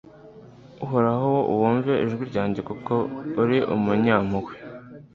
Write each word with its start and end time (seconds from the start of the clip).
Uhoraho 0.83 1.31
wumve 1.57 1.91
ijwi 2.05 2.23
ryanjye 2.31 2.61
kuko 2.69 2.93
uri 3.41 3.57
umunyampuhwe 3.75 4.53